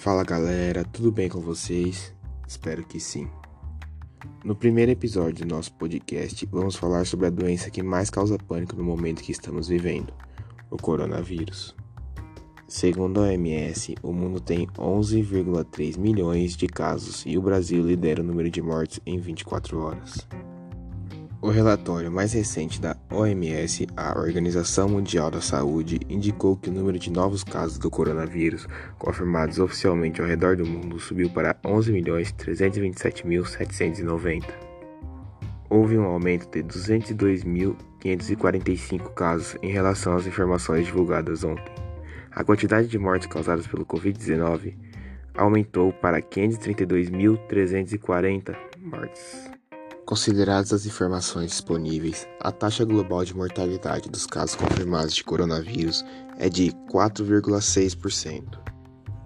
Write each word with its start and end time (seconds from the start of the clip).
Fala 0.00 0.24
galera, 0.24 0.82
tudo 0.82 1.12
bem 1.12 1.28
com 1.28 1.40
vocês? 1.40 2.14
Espero 2.48 2.82
que 2.86 2.98
sim. 2.98 3.28
No 4.42 4.56
primeiro 4.56 4.90
episódio 4.90 5.44
do 5.44 5.54
nosso 5.54 5.74
podcast, 5.74 6.46
vamos 6.46 6.74
falar 6.74 7.04
sobre 7.04 7.26
a 7.26 7.30
doença 7.30 7.68
que 7.68 7.82
mais 7.82 8.08
causa 8.08 8.38
pânico 8.38 8.74
no 8.74 8.82
momento 8.82 9.22
que 9.22 9.30
estamos 9.30 9.68
vivendo, 9.68 10.10
o 10.70 10.78
coronavírus. 10.78 11.76
Segundo 12.66 13.20
a 13.20 13.24
OMS, 13.24 13.94
o 14.02 14.10
mundo 14.10 14.40
tem 14.40 14.66
11,3 14.68 15.98
milhões 15.98 16.56
de 16.56 16.66
casos 16.66 17.22
e 17.26 17.36
o 17.36 17.42
Brasil 17.42 17.84
lidera 17.84 18.22
o 18.22 18.24
número 18.24 18.50
de 18.50 18.62
mortes 18.62 19.00
em 19.04 19.18
24 19.18 19.78
horas. 19.80 20.26
O 21.42 21.48
relatório 21.48 22.12
mais 22.12 22.34
recente 22.34 22.78
da 22.78 22.94
OMS, 23.10 23.86
a 23.96 24.18
Organização 24.18 24.90
Mundial 24.90 25.30
da 25.30 25.40
Saúde, 25.40 25.98
indicou 26.06 26.54
que 26.54 26.68
o 26.68 26.72
número 26.72 26.98
de 26.98 27.10
novos 27.10 27.42
casos 27.42 27.78
do 27.78 27.88
coronavírus 27.88 28.68
confirmados 28.98 29.58
oficialmente 29.58 30.20
ao 30.20 30.26
redor 30.26 30.56
do 30.56 30.66
mundo 30.66 31.00
subiu 31.00 31.30
para 31.30 31.54
11.327.790. 31.64 34.44
Houve 35.70 35.96
um 35.96 36.04
aumento 36.04 36.46
de 36.50 36.62
202.545 36.62 39.14
casos 39.14 39.56
em 39.62 39.72
relação 39.72 40.14
às 40.14 40.26
informações 40.26 40.84
divulgadas 40.84 41.42
ontem. 41.42 41.72
A 42.30 42.44
quantidade 42.44 42.86
de 42.86 42.98
mortes 42.98 43.28
causadas 43.28 43.66
pelo 43.66 43.86
Covid-19 43.86 44.74
aumentou 45.34 45.90
para 45.90 46.20
532.340 46.20 48.54
mortes. 48.78 49.59
Consideradas 50.10 50.72
as 50.72 50.86
informações 50.86 51.52
disponíveis, 51.52 52.26
a 52.40 52.50
taxa 52.50 52.84
global 52.84 53.24
de 53.24 53.32
mortalidade 53.32 54.08
dos 54.08 54.26
casos 54.26 54.56
confirmados 54.56 55.14
de 55.14 55.22
coronavírus 55.22 56.04
é 56.36 56.48
de 56.48 56.72
4,6%. 56.92 58.58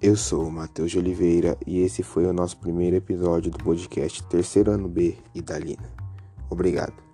Eu 0.00 0.14
sou 0.14 0.46
o 0.46 0.52
Matheus 0.52 0.92
de 0.92 1.00
Oliveira 1.00 1.58
e 1.66 1.80
esse 1.80 2.04
foi 2.04 2.24
o 2.24 2.32
nosso 2.32 2.56
primeiro 2.58 2.94
episódio 2.94 3.50
do 3.50 3.58
podcast 3.58 4.22
Terceiro 4.28 4.70
Ano 4.70 4.88
B 4.88 5.18
e 5.34 5.42
Dalina. 5.42 5.90
Obrigado. 6.48 7.05